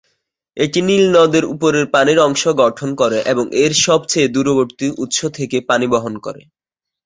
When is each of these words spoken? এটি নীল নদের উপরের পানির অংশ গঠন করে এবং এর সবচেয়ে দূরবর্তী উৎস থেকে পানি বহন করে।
এটি 0.57 0.79
নীল 0.87 1.05
নদের 1.15 1.43
উপরের 1.53 1.85
পানির 1.93 2.19
অংশ 2.19 2.43
গঠন 2.61 2.89
করে 2.95 3.17
এবং 3.31 3.45
এর 3.63 3.71
সবচেয়ে 3.85 4.27
দূরবর্তী 4.27 4.87
উৎস 5.03 5.19
থেকে 5.37 5.57
পানি 5.69 5.85
বহন 5.93 6.13
করে। 6.25 6.41